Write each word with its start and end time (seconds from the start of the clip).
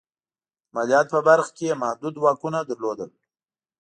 د 0.03 0.03
مالیاتو 0.75 1.11
په 1.13 1.19
برخه 1.27 1.51
کې 1.57 1.65
یې 1.69 1.79
محدود 1.83 2.15
واکونه 2.17 2.59
لرل. 2.69 2.99